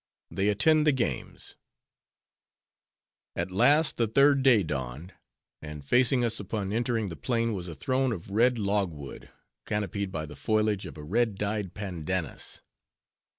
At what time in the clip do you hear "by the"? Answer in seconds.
10.11-10.35